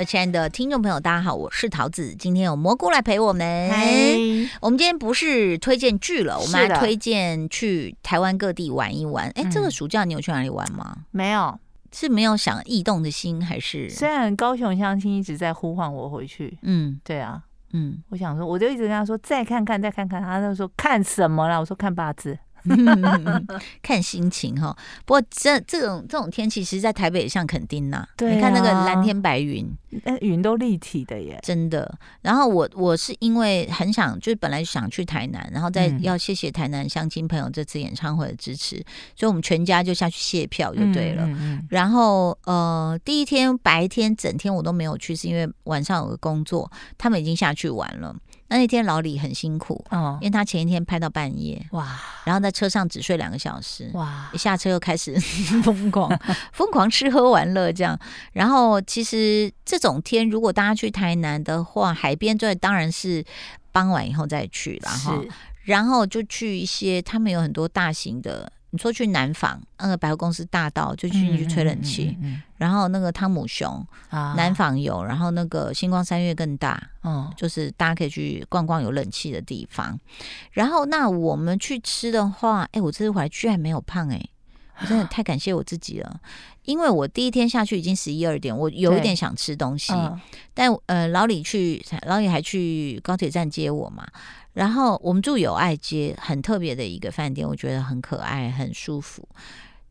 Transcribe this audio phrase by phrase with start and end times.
[0.00, 3.70] 各位亲爱的听众朋友，大家好，我是桃子，今天有蘑菇来陪我们。
[4.62, 9.28] 我们今天不是推荐剧了，我们来推荐去台湾各地玩一玩。
[9.34, 10.96] 哎、嗯，这个暑假你有去哪里玩吗？
[11.10, 11.54] 没有，
[11.92, 13.90] 是没有想异动的心，还是？
[13.90, 17.42] 虽然高雄相亲一直在呼唤我回去，嗯，对啊，
[17.74, 21.58] 嗯，我想说，我就一直跟他说再看看，再看看，他就说看什么啦？
[21.58, 22.38] 我说看八字。
[23.82, 28.06] 看心情哈，不过这这种这种天气，其实，在台北也像垦丁呐。
[28.16, 29.70] 对啊，你看那个蓝天白云，
[30.04, 31.98] 那云都立体的耶，真的。
[32.22, 38.84] 然后我我是因为很想，就是本来想去台南，然后再要谢谢台南乡亲朋友这次演唱会的支持，嗯，
[39.16, 41.28] 所以我们全家就下去谢票就对了。
[41.68, 48.14] 然后呃，第一天白天整天我都没有去，是因为晚上有个工作，他们已经下去玩了。
[48.50, 55.18] 那那天老李很辛苦，哦，因为他前一天拍到半夜，哇，然后在车上只睡两个小时，哇，一下车又开始
[55.62, 56.10] 疯狂。
[56.52, 57.96] 疯狂吃喝玩乐这样。
[58.32, 63.24] 然后其实这种天，如果大家去台南的话，海边最当然是
[63.70, 65.24] 傍晚以后再去，然后
[65.62, 68.52] 然后就去一些他们有很多大型的。
[68.72, 79.98] 你说去南纺那个百货公司大道，就去进去吹冷气，嗯嗯嗯嗯、然后那个汤姆熊，啊、南纺有，然后那个星光三月更大，嗯，就是大家可以去逛逛有冷气的地方。
[80.52, 84.24] 然后那我们去吃的话，哎，我这次回来居然没有胖，哎，
[84.80, 86.20] 我真的 太感谢我自己了，
[86.64, 90.20] 因为我第一天下去已经十一二点，我有一点想吃东西，嗯、
[90.54, 94.06] 但呃老李去，老李还去高铁站接我嘛。
[94.52, 99.28] 然后我们住友爱街，很特别的一个饭店，我觉得很可爱，很舒服。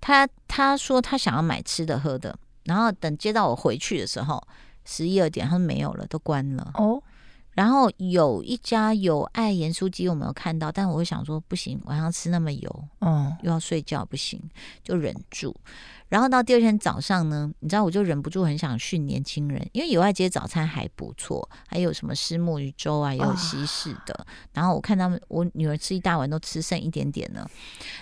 [0.01, 4.41] 他他说他想要买吃的喝的，然后等接到我回去的时候，
[4.85, 6.71] 十一二点，他说没有了，都关了。
[6.75, 7.01] 哦。
[7.59, 14.41] 然后有一家有爱盐酥鸡，我没有看到，但我会想说不行，晚上吃那么油，嗯，又要睡觉，不行，
[14.81, 15.53] 就忍住。
[16.07, 24.13] 然后到第二天早上呢，你知道我就忍不住很想训年轻人，因为友爱街早餐还不错，还有什么虱目鱼粥啊，也有西式的。
[24.13, 27.45] 哦、然后我看他们，我女儿吃一大碗都吃剩一点点了。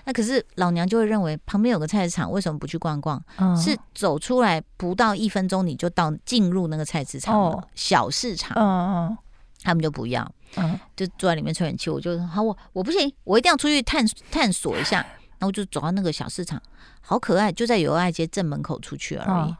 [0.05, 3.19] 那可是老娘就会认为旁边有个菜市场，为什么不去逛逛？
[3.37, 8.55] 哦、是走出来不到一分钟你就到进入那个菜市场了，哦、小市场。
[8.55, 9.17] 哦、
[9.67, 11.89] 他们就不要，嗯、就坐在里面吹冷气。
[11.89, 15.05] 我就好，我我不行，我一定要出去探探索一下。
[15.39, 16.59] 然后就走到那个小市场。
[17.01, 19.51] 好可爱，就在友爱街正门口出去而已。
[19.51, 19.57] 哦、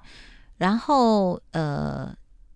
[0.57, 2.11] 然后呃，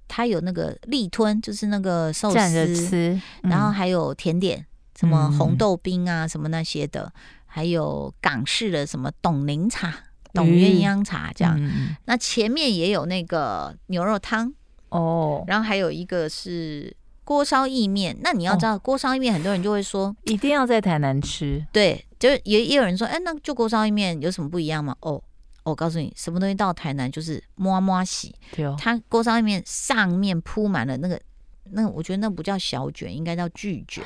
[0.07, 2.95] 它有那个立吞，就是那个寿司，
[3.43, 4.65] 嗯、然后还有甜点，
[4.97, 7.13] 什么红豆冰啊，什么那些的，嗯、
[7.45, 9.93] 还有港式的什么董宁茶、
[10.33, 11.55] 董鸳鸯茶这样。
[11.59, 14.51] 嗯、那前面也有那个牛肉汤
[14.89, 16.91] 哦，然后还有一个是
[17.23, 18.17] 锅烧意面。
[18.21, 22.05] 那你要知道，锅烧意面很多人就会说一定要在台南吃，对。
[22.21, 24.95] 就是也也有人说，哎，那就锅烧意面有什么不一样吗？
[24.99, 25.19] 哦，
[25.63, 28.35] 我告诉你，什么东西到台南就是摸摸洗。
[28.55, 31.19] 对哦，它锅烧意面上面铺满了那个，
[31.71, 34.03] 那、我觉得那不叫小卷，应该叫巨卷。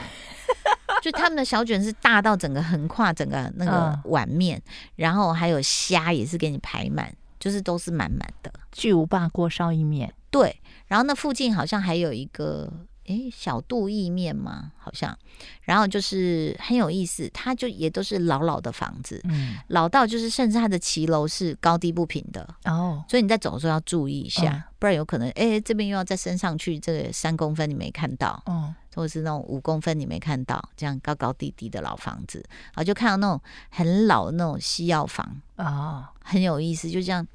[1.04, 10.14] 就他们的小卷是大到整个横跨整个那个碗面，嗯、然后还有虾也是给你排满，就是都是满满的巨无霸锅烧意面。
[10.32, 12.72] 对，然后那附近好像还有一个。
[13.06, 15.18] 诶，小肚意面吗，好像，
[15.62, 37.26] 然后就是很有意思，它就也都是老老的房子，嗯，老到就是甚至它的骑楼是高低不平的哦，所以你在走的时候要注意一下，嗯、不然有可能诶，这边又要再升上去这个三公分你没看到，哦，或者是那种五公分你没看到，这样高高低低的老房子，然后就看到那种很老的那种西药房啊，哦、很有意思，就这样。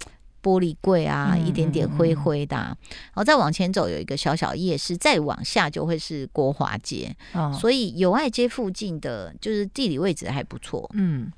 [0.42, 10.90] 玻璃柜啊，一点点灰灰的，啊，然后再往前走有一个小小夜市，再往下就会是国华街，哦、所以友爱街附近的就是地理位置还不错。
[10.94, 11.30] 嗯，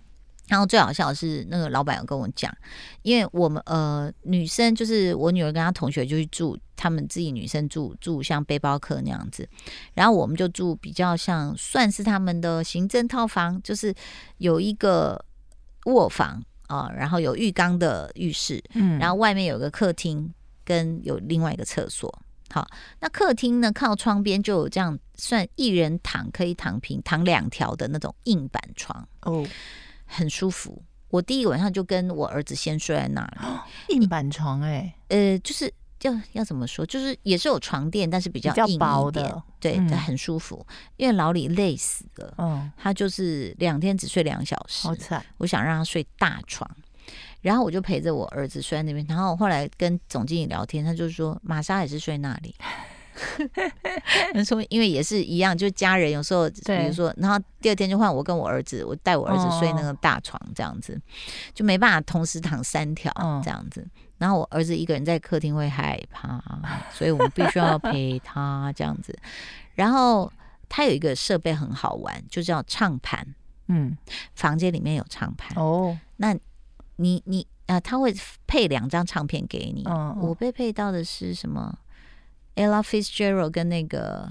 [0.48, 2.54] 然后最好笑的是那个老板有跟我讲，
[3.02, 9.48] 因为我们呃女生就是我女儿跟她同学就去住，他们自己女生住住像背包客那样子，
[9.94, 13.94] 然后我们就住比较像算是他们的行政套房，就是
[14.38, 15.24] 有一个
[15.86, 16.42] 卧房。
[16.72, 20.32] 啊，然后有浴缸的浴室，嗯，然后外面有个客厅，
[20.64, 22.10] 跟有另外一个厕所。
[22.50, 22.66] 好，
[23.00, 29.46] 那客厅呢，靠窗边就有这样算一人躺可以躺平躺两条的那种硬板床哦，
[30.06, 30.82] 很舒服。
[31.10, 35.70] 我第一个晚上就跟我儿子先睡在那里，硬板床哎、欸，呃，就是。
[36.02, 36.84] 要要怎么说？
[36.86, 40.64] 就是也是有床垫，但是比较硬一点，薄的，对，嗯、很舒服。
[40.96, 45.24] 因为老李累死了，嗯，他就是两天只睡两小时，好惨。
[45.38, 46.68] 我想让他睡大床，
[47.40, 52.54] 然后我就陪着我儿子睡在那边，然后后来跟总经理聊天，他就说玛莎也是睡那里。
[54.34, 61.00] 他说因为也是一样，就家人有时候比如说，然后第二天就换我跟我儿子，我带我儿子睡那个大床这样子，
[61.54, 63.12] 就没办法同时躺三条
[63.44, 63.86] 这样子。
[64.18, 66.40] 然后我儿子一个人在客厅会害怕，
[66.92, 69.16] 所以我们必须要陪他这样子。
[69.74, 70.32] 然后
[70.68, 73.26] 他有一个设备很好玩，就叫唱盘。
[73.66, 73.96] 嗯，
[74.34, 75.98] 房间里面有唱盘哦。
[76.18, 76.36] 那
[76.96, 78.14] 你你啊，他会
[78.46, 79.82] 配两张唱片给你。
[79.86, 81.76] 哦，我被配到的是什么
[82.56, 84.30] ？Ella Fitzgerald 跟那个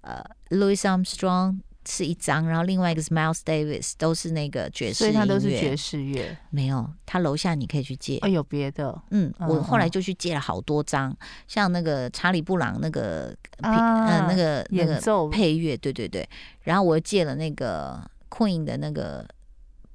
[0.00, 1.60] 呃 Louis Armstrong。
[1.88, 6.36] 是一张，然后另外一个是 Miles Davis，都是那个爵士所以他都是爵士乐。
[6.50, 8.18] 没有，他楼下你可以去借。
[8.20, 8.96] 哦，有别的。
[9.10, 11.16] 嗯，我后来就去借了好多张，嗯、
[11.48, 16.28] 像那个查理布朗那个，啊、呃，那个那个配乐，对对对。
[16.60, 17.98] 然后我又借了那个
[18.28, 19.26] Queen 的那个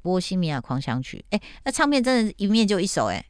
[0.02, 3.24] 波西米亚狂想曲，哎，那唱片真的，一面就一首，哎。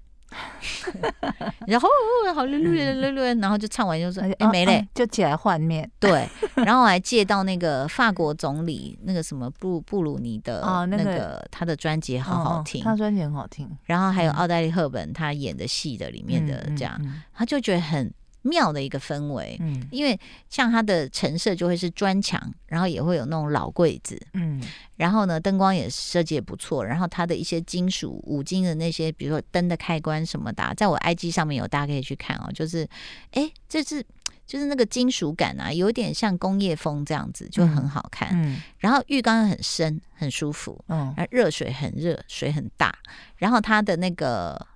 [1.67, 1.89] 然后
[2.33, 13.69] 好溜溜溜溜，然后就唱完就说：“哎，没嘞，就起来换面。”对，然后我还借到那个法国总理那个什么布布鲁尼的那个他的专辑，好好听，他专辑很好听。
[13.83, 16.99] 然后还有奥黛丽赫本他演的戏的里面的这样，
[17.33, 18.13] 他就觉得很。
[18.45, 20.17] 妙的一个氛围，嗯，因为
[20.49, 24.61] 像它的陈设就会是砖墙，然后也会有那种老柜子，嗯，
[24.95, 32.51] 然后呢，灯光也设计也不错，然后它的一些金属五金的那些，比如说灯的开关什么的，在我 IG 上面有，大家可以去看哦。
[32.53, 32.87] 就是，
[33.31, 34.05] 哎，这是
[34.45, 38.29] 就是那个金属感啊，有点像工业风这样子，就很好看。
[38.33, 42.95] 嗯，然后浴缸很深，很舒服，嗯，然后热水很热，水很大，
[43.37, 44.67] 然后它的那个。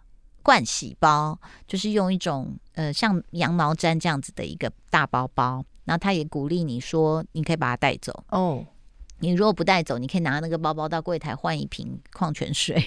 [0.50, 1.38] 盥洗包
[1.68, 8.66] 就是用一种呃像羊毛毡这样子的一个大包包，然后他也鼓励你说你可以把它带走哦。
[9.22, 12.82] 你如果不带走，你可以拿那个包包到柜台换一瓶矿泉水，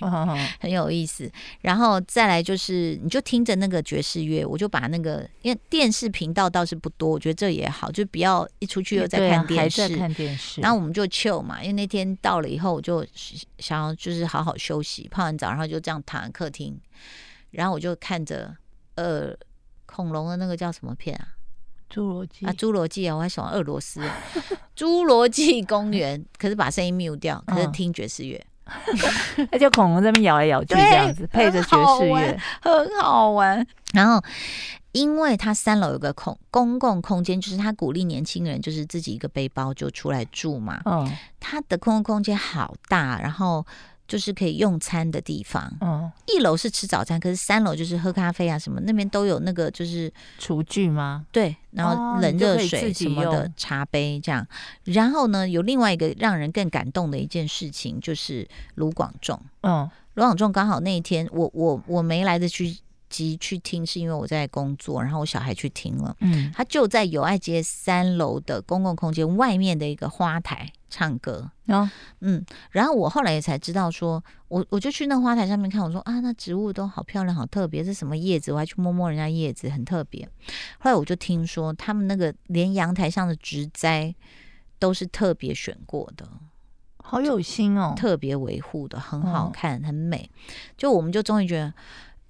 [0.59, 1.31] 很有意思。
[1.61, 10.63] 然后再来就是你就听着那个爵士乐，我就把那个因为电视频道倒是不多，我觉得这也好，就不要一出去又在看电视，还在看电视。
[10.63, 13.07] 然后我们就 chill 嘛，因为那天到了以后，我就
[13.59, 16.81] 想要就是好好休息，泡完澡然后就这样躺在客厅。
[17.53, 18.55] 然后我就看着，
[18.97, 19.33] 呃，
[19.87, 21.29] 恐龙的那个叫什么片啊？
[21.91, 24.01] 侏罗纪啊，侏罗纪啊，我还喜欢俄罗斯
[24.75, 28.43] 侏罗纪公园，可是把声音 mute 掉，可是听爵士乐，
[29.53, 33.67] 那就恐龙在那边摇来摇去这样子，配着爵士乐，很好玩。
[33.93, 34.19] 然后，
[34.93, 40.81] 因为它三楼有个空公共空间，就是他鼓励年轻人就是自己一个背包就出来住嘛。
[40.87, 41.07] 嗯，
[41.39, 43.67] 它的公共空间好大，然后。
[44.13, 51.25] 就是可以用餐的地方，嗯，一楼是吃早餐，可是三楼就是喝咖啡啊什么，那边都有那个就是厨具吗？
[51.33, 54.47] 对，然后冷热水什么的茶杯这样，
[54.85, 62.79] 然后呢，有另外一个让人更感动的一件事情，就是卢广仲，嗯，卢广仲刚好那一天我我我没来得及
[63.13, 70.73] 去去听，是因为我在工作，然后我小孩去听了，嗯，他就在友爱街三楼的公共空间外面的一个花台。
[70.95, 78.53] 唱歌，哦、嗯，然后我后来也才知道说，说我我就去那花台上面看，我说啊，那植物都好漂亮，好特别，这是什么叶子？
[78.53, 80.29] 我还去摸摸人家叶子，很特别。
[80.79, 84.15] 后来我就听说，他们那个连阳台上的植栽
[84.79, 86.29] 都是特别选过的，
[86.99, 90.31] 好有心哦，特别维护的，很好看，哦、很美。
[90.77, 91.73] 就我们就终于觉得，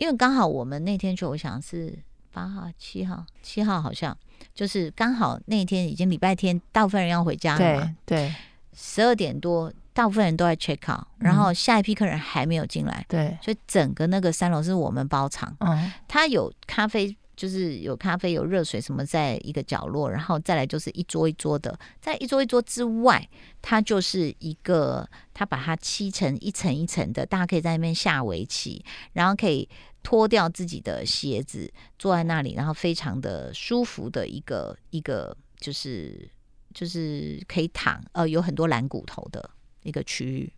[0.03, 1.97] 因为刚好我们那天去，我想是
[2.33, 4.17] 八号、七号、七号，好像
[4.53, 8.27] 就是刚好那天已经礼拜天，大部分人要回家了嘛，对。
[8.27, 8.35] 对。
[8.75, 23.29] 十二点多，大部分人都在 check out，然后下一批客人还没有进来，对，所以整个那个三楼是我们包场，嗯，它有咖啡，就是有咖啡有热水什么在一个角落，然后再来就是一桌一桌的，在一桌一桌之外，
[23.61, 28.83] 它就是一个，它把它漆成一层一层的，大家可以在那边下围棋，
[29.13, 29.69] 然后可以
[30.03, 36.29] 脱掉自己的鞋子，坐在那里，然后非常的舒服的一个一个就是。
[36.75, 39.51] 就是可以躺，呃，有很多蓝骨头的
[39.83, 40.51] 一个区域，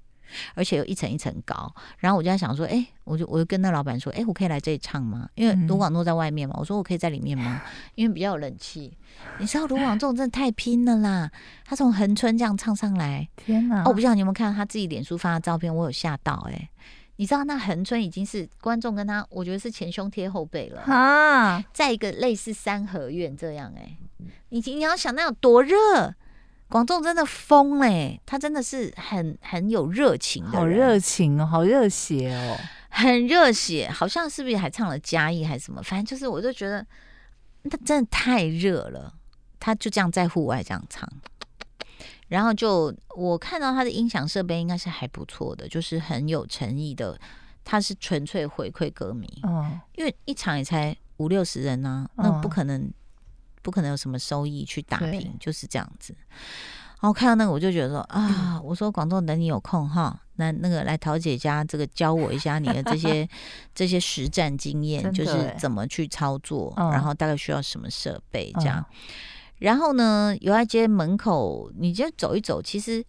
[0.54, 1.74] 而且有一层一层高。
[1.98, 5.28] 然后我就在想说，哎、欸，我就我就跟那老板说，哎、欸，我可以来这里唱吗？
[5.34, 7.60] 因为卢广仲在外面嘛，我说我可以在里面吗？
[7.96, 8.96] 因为比较有冷气。
[9.40, 11.28] 你知道卢广仲真的太拼了啦，
[11.64, 13.80] 他从横村这样唱上来，天哪！
[13.80, 16.70] 哦，我不知道你有没有看到他自己脸书发的照片，我有吓到哎、欸。
[17.16, 20.82] 你知道那横春已经是观众跟他，我觉得是前胸贴后背了。
[20.82, 23.98] 啊，再一个类似三合院这样哎、欸。
[24.48, 26.14] 你你要想那有多热，
[26.68, 32.56] 广众真的疯嘞、欸，他真的是很很有热情的，好热情哦，好热血哦，
[32.88, 35.82] 很热血，好像是不是还唱了嘉义还是什么？
[35.82, 36.84] 反正就是，我就觉得
[37.70, 39.12] 他真的太热了，
[39.60, 41.08] 他就这样在户外这样唱，
[42.28, 47.18] 然后就我看到他的音响设备应该是还不错的，就是很有诚意的
[47.64, 52.92] 他是纯粹回馈歌迷，嗯，因为一场也才五六十人呢、啊，那不可能，
[53.62, 56.14] 不可能有什么收益去打平，就是这样子。
[57.00, 63.28] 然后看到那个，我就觉得说啊，我说广东，等你有空哈，那那个来桃姐家，这个教我一下你的这些
[63.74, 68.82] 这些实战经验，就是怎么去操作，然后大概需要什么设备这样。
[69.58, 73.04] 然后呢，友爱街门口你就走一走，其实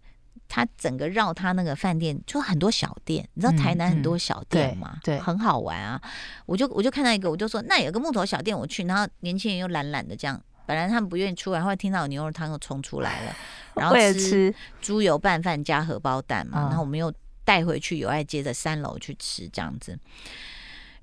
[0.48, 6.00] 它整个绕它那个饭店就很多小店，你知道台南很多小店嘛，对，很好玩啊。
[6.46, 10.40] 我就我就看到一个，我就说那有个木头小店我去，然后年轻人又懒懒的这样。
[10.66, 13.36] 本来他们不愿意出来，后来听到有牛肉汤又冲出来了，
[13.74, 17.12] 然后吃猪油拌饭加荷包蛋嘛，然后我们又
[17.44, 19.96] 带回去友爱街的三楼去吃这样子，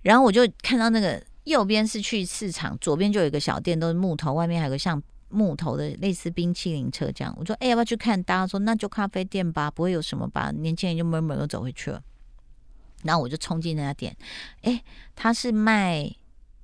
[0.02, 5.02] 然后我就看到那个右边是去市场，左边就有一个小店，都是木头，外面还有个像
[5.34, 7.36] 木头的类似冰淇淋车这样。
[7.38, 8.22] 我说哎、欸，要不要去看？
[8.24, 10.52] 大家说那就咖啡店吧，不会有什么吧？
[10.52, 12.02] 年轻人就闷闷又走回去了。
[13.04, 14.16] 然后我就冲进那家店，
[14.62, 14.84] 哎、欸，
[15.16, 16.16] 他是卖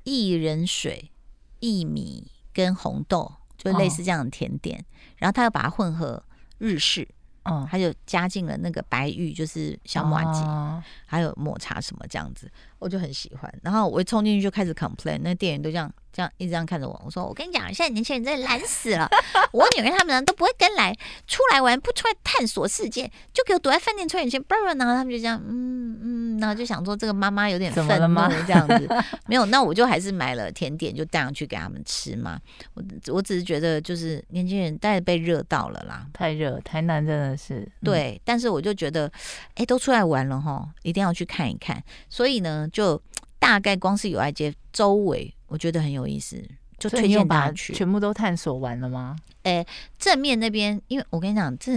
[0.05, 1.11] 薏仁水、
[1.59, 2.31] 薏米。
[2.51, 4.85] 跟红豆就类似这样的甜点，哦、
[5.17, 6.21] 然后他又把它混合
[6.57, 7.07] 日式，
[7.43, 13.53] 嗯，他就加进了那个白玉，就是小马吉，哦、还有抹茶什么这样子，我就很喜欢。
[13.62, 15.91] 然后我一冲进去就开始 complain，那店员都这样。
[16.12, 19.07] 这样一直这样看着我，我说我跟你讲，现在年轻人真的懒死了。
[19.53, 20.91] 我女儿他们都不会跟来，
[21.27, 24.39] 出来玩不出来探索世界，就给我躲在饭店吹冷气。
[24.39, 28.89] 不然然后他们就这样，嗯嗯，然后就想说这个妈妈有点愤怒这样子。
[29.27, 32.39] 没有，那我就还是买了甜点，就带上去给他们吃嘛。
[32.74, 32.83] 我
[33.13, 38.19] 我只是觉得就是年轻人大概被热到了啦，太热，台南真的是、嗯、对。
[38.25, 39.05] 但是我就觉得，
[39.50, 41.81] 哎、欸，都出来玩了哈，一定要去看一看。
[42.09, 43.01] 所以呢，就
[43.38, 45.33] 大概光是友爱街周围。
[45.47, 46.39] 我觉得很有意思，
[46.77, 47.73] 就推荐大家去。
[47.73, 49.15] 全部都探索完了吗？
[49.43, 51.73] 哎、欸，正面那边，因为我跟你讲，这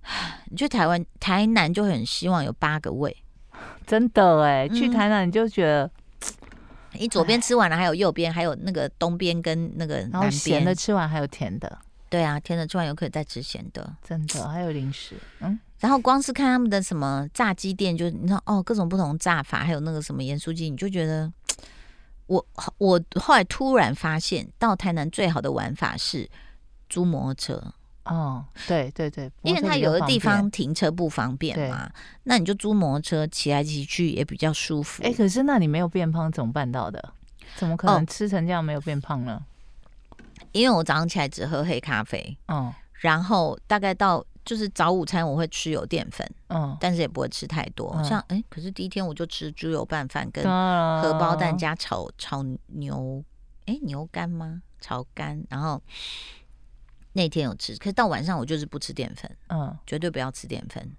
[0.50, 3.14] 你去台湾台南就很希望有八个位，
[3.86, 5.90] 真的哎，去台南你就觉得，
[6.92, 11.78] 嗯、你左边吃完了，还有右边，还有那个东边跟那个南边，的吃完还有甜的，
[12.14, 21.32] 对啊，天的吃完有可以再吃咸的，真的还有零食，嗯，然后光是看他们的什么炸鸡店，就你知道哦，各种不同炸法，还有那个什么盐酥鸡，你就觉得。
[22.26, 22.46] 我
[22.78, 26.26] 我后来突然发现，到台南最好的玩法是
[26.88, 27.74] 租摩托车。
[28.06, 31.90] 哦，对对对，因为它有的地方停车不方便嘛，
[32.22, 35.02] 那你就租摩托车骑来骑去也比较舒服。
[35.02, 37.12] 哎，可是那你没有变胖怎么办到的？
[37.56, 39.38] 怎么可能吃成这样没有变胖呢？
[39.38, 39.42] 哦、
[40.54, 44.24] 因为我早上起来只喝黑咖啡，嗯，然后大概到。
[44.46, 47.94] 就是早午餐我会吃有淀粉，嗯，但是也不会吃太多。
[47.96, 53.24] 嗯、像哎、欸，可是第一天我就吃猪油拌饭跟荷包蛋加炒炒牛，
[53.64, 54.60] 哎、欸，牛肝吗？
[54.82, 55.42] 炒肝。
[55.48, 55.82] 然后
[57.14, 60.94] 那天有吃，可是到晚上我就是不吃淀粉，嗯，绝对不要吃淀粉。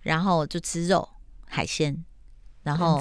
[0.00, 1.06] 然后就吃肉
[1.46, 2.02] 海鲜，
[2.62, 2.98] 然后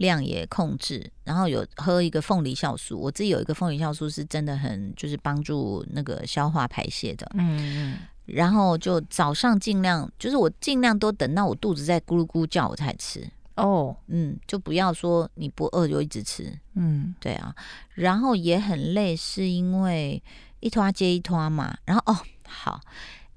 [0.00, 2.98] 量也控制，然后有喝一个凤梨酵素。
[2.98, 7.98] 我自己有一个凤梨酵素是真的很就是帮助那个消化排泄的，嗯嗯。
[8.24, 17.54] 然后就早上尽量，就是我尽量都等到我肚子在咕噜咕叫我才吃哦，嗯，就不要说你不饿就一直吃，嗯，对啊。
[17.94, 20.22] 然后也很累，是因为
[20.60, 21.76] 一拖接一拖嘛。
[21.84, 22.16] 然后哦，
[22.46, 22.80] 好，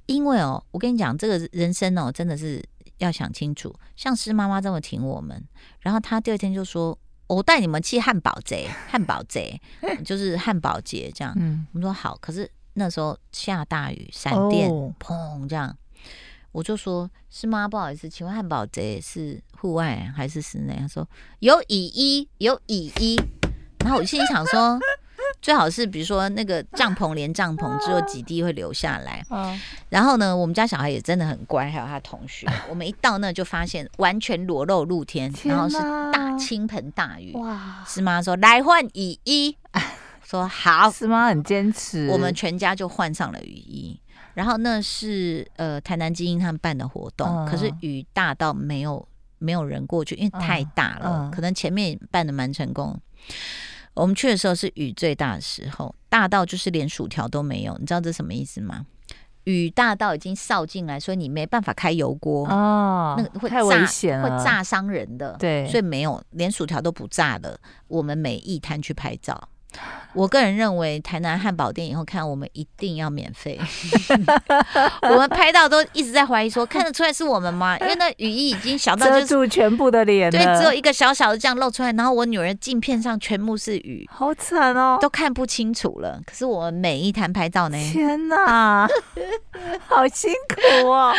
[0.05, 2.63] 因为哦，我跟你讲，这个人生哦，真的是
[3.04, 3.74] 要想清楚。
[3.96, 5.44] 像施妈妈这么挺我们，
[5.82, 9.60] 然后她第二天就说：“我带你们去汉堡贼，汉堡贼
[10.04, 12.50] 就是汉堡节这样。”嗯，我们说好，可是。
[12.76, 14.68] 那时候下大雨，闪电
[15.00, 15.78] 砰这样，
[16.52, 17.68] 我就说：“是吗？
[17.68, 21.08] 不好意思，请问汉堡贼是户外还是室内？”他说
[21.38, 23.16] ：“有雨衣，有雨衣。”
[23.86, 24.80] 然后我心里想说
[25.44, 29.22] ：“最好是比如说那个帐篷连帐篷只有几滴会流下来。”
[29.90, 35.78] 然后呢，我们家小孩也真的很乖，还有他同学，我们一到那就发现完全裸露露天，然后是
[36.14, 37.34] 大倾盆大雨。
[37.34, 37.84] 哇！
[37.86, 38.22] 是妈？
[38.22, 39.56] 说来换雨衣。
[40.24, 41.28] 说好，是妈？
[41.28, 44.00] 很坚持，我们全家就换上了雨衣。
[44.34, 49.06] 然后那是呃台南精英他们办的活动，嗯、可是雨大到没有
[49.38, 51.30] 没有人过去，因为太大了。
[51.30, 52.98] 嗯、可能前面办的蛮成功。
[53.94, 57.78] 我们去的时候是雨最大的时候，大到就是连薯条都没有。
[57.80, 58.86] 你知道这什么意思吗？
[59.44, 65.36] 雨大到已经扫进来，所以你没办法开油锅哦，那个会炸，太危险了，会炸伤人的。
[65.38, 67.60] 对，所以没有连薯条都不炸的。
[67.88, 69.50] 我们每一摊去拍照。
[70.13, 73.60] 我个人认为，台南汉堡店以后看我们一定要免费。
[75.10, 77.77] 我们拍到都一直在怀疑说，看得出来是我们吗？
[77.80, 81.92] 因为那雨衣已经小到遮住全部的脸，对，只有一个小小的这样露出来。
[81.94, 86.22] 然后我女儿镜片上全部是雨，好惨哦，都看不清楚了。
[86.25, 88.88] 可是我们每一摊拍照呢，天哪，
[89.88, 90.32] 好辛
[90.82, 91.12] 苦哦。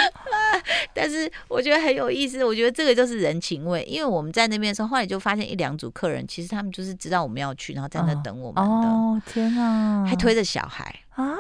[0.95, 3.83] 但是我觉得很有意思，我觉得这个就是人情味。
[3.85, 8.71] 因为我们在那边的时候，后来就发现一两组客人，其实他们就是知道我们要去，然后在那等我们的。
[8.71, 11.35] 哦，天哪，还推着小孩啊？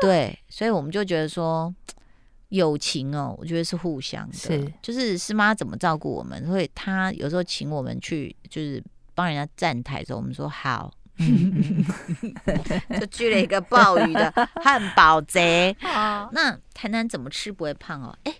[0.00, 1.72] 对，所以我们就觉得说，
[2.48, 4.34] 友情哦，我觉得是互相的。
[4.34, 8.82] 是，就是师妈怎么照顾我们，所以她有时候请我们去，就是
[9.14, 10.92] 帮人家站台的时候，我们说好。
[12.98, 15.76] 就聚了一个鲍鱼的汉堡贼。
[16.32, 18.16] 那台南怎么吃不会胖哦？
[18.24, 18.34] 哎，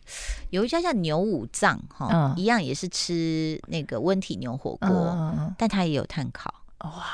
[0.51, 6.53] 有一家叫牛五脏哈，一样也是吃那个温体牛火锅，但它也有碳烤。
[6.81, 7.05] 哇，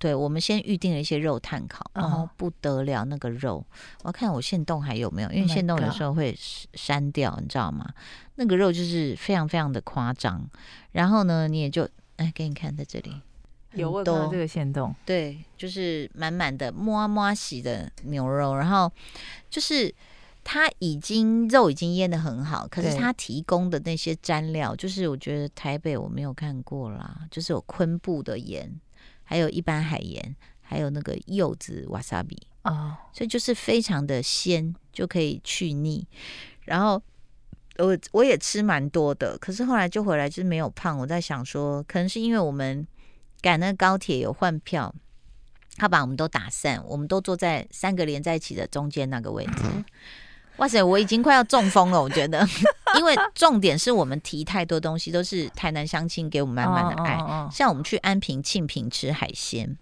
[0.00, 3.64] 对，我们先预定了一些肉炭烤，然后不得了那个肉，
[4.02, 6.34] 我要看我线动还有没有，因为线动有时候会
[6.72, 7.86] 删掉，你知道吗？
[8.36, 10.48] 那个肉就是非常非常的夸张。
[10.92, 13.20] 然后呢，你也就哎，给你看在这里。
[13.74, 18.90] 有我看这个线动，对，就是满满的摸摸洗的牛肉，然后
[19.48, 19.94] 就是
[20.42, 28.68] 它已经肉已经腌的很好，可是它提供的那些蘸料，就是我觉得台北我没有看过啦，就是有昆布的盐，
[29.30, 36.04] 还有一般海盐，还有那个柚子瓦萨比哦，所以就是非常的鲜，就可以去腻。
[36.64, 37.00] 然后
[37.78, 40.98] 我我也吃蛮多的，可是后来就回来就是没有胖。
[40.98, 42.84] 我在想说，可能是因为我们。
[43.42, 44.94] 赶那个高铁有换票，
[45.78, 49.62] 他把我们都打散，我们都坐在三个连在一起的中间那个位置。
[50.60, 52.46] 哇塞，我已经快要中风了，我觉得，
[52.98, 57.18] 因为重点是我们提太多东西，都是台南乡亲给我们满满的爱。
[57.50, 59.76] 像我们去安平庆平吃海鲜。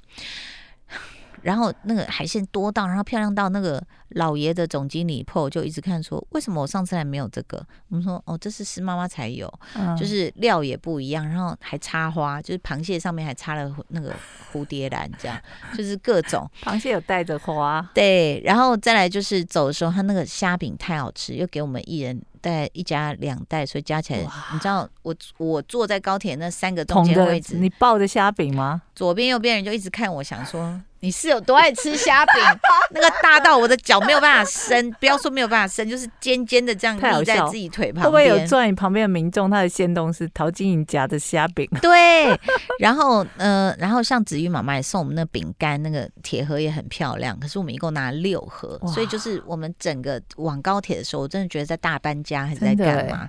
[1.42, 7.64] 然后那个海鲜多到，然后漂亮到那个老爷的总经理 PO 就一直看说，为什么我上次来没有这个？
[7.88, 14.14] 我们说哦，这是师妈妈才有，嗯、就是料也不一样，然后还插花，就是螃蟹上面还插了那个
[14.52, 15.40] 蝴蝶兰，这样
[15.76, 17.86] 就是各种 螃蟹有带着花。
[17.94, 24.20] 对，然后再来就是走的时候，他那个虾饼太好吃，又给我们一人带一家两袋，所以加起来，
[24.52, 28.82] 你知道我我坐在高铁那三个中间位置，你抱着虾饼吗？
[28.94, 30.80] 左边右边人就一直看我，想说。
[31.00, 32.34] 你是有多爱吃虾饼？
[32.90, 38.04] 那个大到我的脚没有办法伸，不要说没有办法伸，就是尖尖的这样立在自己腿旁边。
[38.04, 41.70] 会不会有坐你旁边的民众，他的先动是陶晶莹夹的虾饼？
[41.80, 42.36] 对，
[42.80, 47.38] 然后呃，然后像子玉妈妈也送我们那饼干，那个铁盒也很漂亮。
[47.38, 53.28] 可是我们一共拿了六盒，所以就是我们整个往高铁的时候，我真的觉得在大搬家还是在干嘛？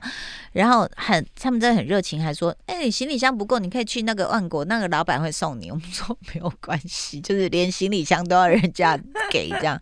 [0.52, 9.00] 然后很他们真的很热情，还说：“哎、欸，你行李箱不够，你可以去那个万国，那个老板会送你。”我们说没有关系，就是连行李箱都要人家
[9.32, 9.80] 给这样。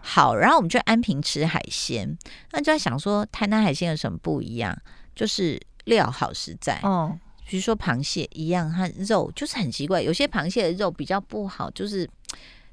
[0.00, 2.16] 好，然后我们就安平吃海鲜，
[2.52, 4.76] 那就在想说，台南海鲜有什么不一样？
[5.14, 6.78] 就是料好实在。
[6.82, 12.08] 哦，比如说螃蟹一样，它肉就是很奇怪，有些螃蟹的肉比较不好，就是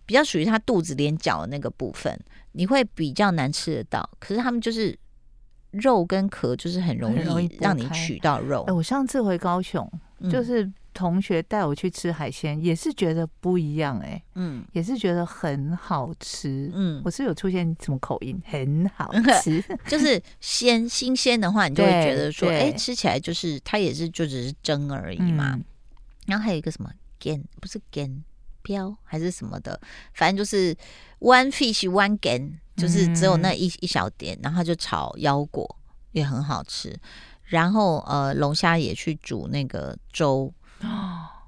[0.06, 2.18] 比较属于它肚子连脚的那个部分，
[2.52, 4.08] 你会比较难吃得到。
[4.20, 4.98] 可是他们就是。
[5.74, 8.64] 肉跟壳就是很容易让你取到肉。
[8.64, 9.88] 哎，我上次回高雄，
[10.20, 18.40] 嗯、就是同学带我去吃海鲜，也是觉得不一样哎、欸，嗯，也是觉得很好吃，嗯，我是有出现什么口音？
[18.46, 25.54] 很好 吃，就是鲜新鲜的话，你就会觉得说，哎、欸，吃起来就是它也是就只是蒸而已嘛。
[25.56, 25.64] 嗯、
[26.28, 28.24] 然后还有一个什么 gan，不是干
[28.64, 29.80] 标还是什么的，
[30.16, 30.76] 反正就是
[31.20, 32.54] one fish one gan。
[32.76, 35.78] 就是只有那一一小点，然后就炒腰果
[36.12, 37.00] 也很好吃，
[37.44, 40.52] 然后呃龙虾也去煮那个粥，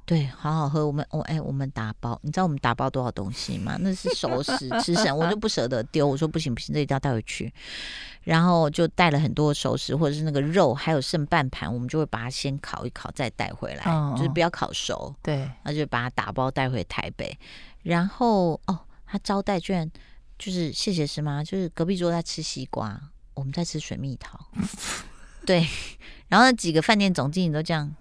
[0.06, 0.86] 对，好好喝。
[0.86, 3.76] 我们我哎、欸，我们打包，你知道我们打包多少东西吗？
[3.80, 7.52] 那是熟食，吃剩我就不舍得丢，我说不行不行，这一定要带回去。
[8.24, 15.14] 然后就带了很多熟食，或者是那个肉还有剩半盘，我们就会把它先烤一烤再带回来，哦、就是不要烤熟。
[15.22, 17.38] 对，那就把它打包带回台北。
[17.84, 19.92] 然后哦，他招待居然。
[20.38, 23.00] 就是谢谢师妈，就是隔壁桌在吃西瓜，
[23.36, 24.38] 我们在吃水蜜桃，
[25.48, 25.66] 对，
[26.28, 27.96] 然后那几个饭店总经理都这样，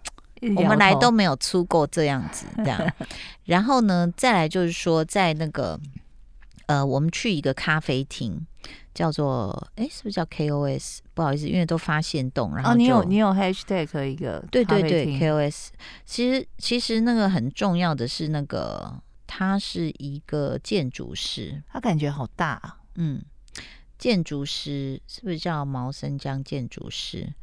[0.56, 2.92] 我们来都没有出过这样子，这样，
[3.44, 5.78] 然后呢，再来就是说在那个
[6.66, 8.46] 呃，我们去一个咖啡厅，
[8.94, 10.98] 叫做哎，是不是叫 KOS？
[11.14, 15.68] 不好意思，因为都发现洞，然后、哦、你有你有 hashtag 一个，对对对，KOS，
[16.04, 19.00] 其实其实那个很重要的是那个。
[19.26, 22.76] 他是一个建筑师，他感觉好大啊。
[22.94, 23.20] 嗯，
[23.98, 27.34] 建筑师是不是叫毛生江建筑师？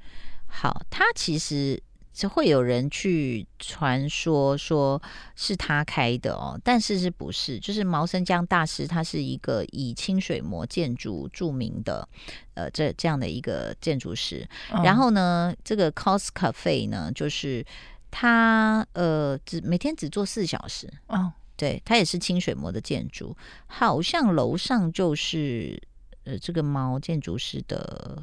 [0.47, 1.81] 好，他其实
[2.13, 5.01] 是会有人去传说说
[5.35, 7.57] 是他开的哦，但是是不是？
[7.59, 12.07] 就是毛生江大师，他是一个以清水模建筑著名的，
[12.53, 14.47] 呃，这这样的一个建筑师。
[14.71, 17.65] 嗯、然后呢，这个 Cos Cafe 呢，就是
[18.11, 20.91] 他呃只每天只做四小时。
[21.07, 23.35] 哦，对，他也是清水模的建筑，
[23.67, 25.81] 好像楼上就是
[26.25, 28.21] 呃这个毛建筑师的。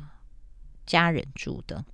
[0.88, 1.84] 家人住的，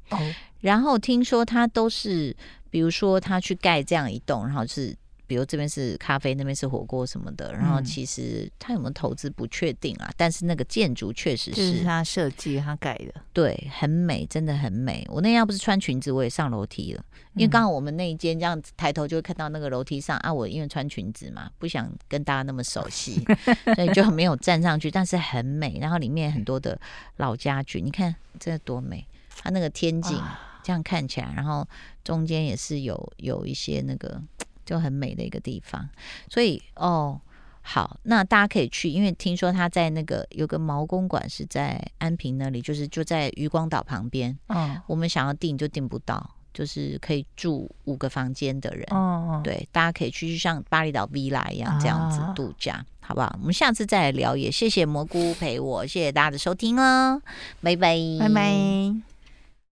[0.61, 2.35] 然后听说他都是，
[2.71, 4.97] 比如说他去盖这样一栋，然后是。
[5.27, 15.07] 比如这边是咖啡，那边是火锅什么的，然后其实他有没有投资不确定啊，但是那个建筑确实是，是他设计他改的，对，很美，真的很美。
[15.11, 23.25] 我那天要不是穿裙子，我也上楼梯了，因为刚好我们那一间这样子抬头就会看到那个楼梯上啊，我因为穿裙子嘛，不想跟大家那么熟悉，
[23.75, 25.79] 所以就没有站上去，但是很美。
[25.81, 26.79] 然后里面很多的
[27.17, 29.07] 老家具，你看这个多美，
[29.37, 30.21] 它那个天井
[30.63, 31.67] 这样看起来，然后
[32.03, 34.21] 中间也是有有一些那个。
[34.65, 35.89] 就很美的一个地方，
[36.29, 37.21] 所以哦，
[37.63, 44.37] 好，那大家可以去，因为听说他在那个有个毛公馆是在安平那里，就是就在渔光岛旁边。
[44.49, 48.87] 嗯，我们想要订就订不到，就是可以住五个房间的人。
[48.91, 53.35] 哦，对，大家可以去，就像巴厘岛 villa 一样这样子度假，啊、好不好？
[53.41, 57.23] 我们下次再来聊，也谢谢蘑菇陪我，谢谢大家的收听哦，
[57.63, 59.14] 拜拜，拜拜。